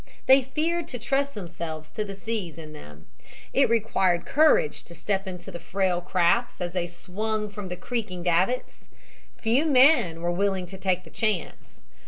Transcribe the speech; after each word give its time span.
They 0.25 0.41
feared 0.41 0.87
to 0.87 0.97
trust 0.97 1.35
themselves 1.35 1.91
to 1.91 2.03
the 2.03 2.15
seas 2.15 2.57
in 2.57 2.73
them. 2.73 3.05
It 3.53 3.69
required 3.69 4.25
courage 4.25 4.83
to 4.85 4.95
step 4.95 5.27
into 5.27 5.51
the 5.51 5.59
frail 5.59 6.01
crafts 6.01 6.59
as 6.59 6.73
they 6.73 6.87
swung 6.87 7.51
from 7.51 7.69
the 7.69 7.77
creaking 7.77 8.23
davits. 8.23 8.89
Few 9.37 9.63
men 9.63 10.23
were 10.23 10.31
willing 10.31 10.65
to 10.65 10.77
take 10.79 11.03
the 11.03 11.11
chance. 11.11 11.83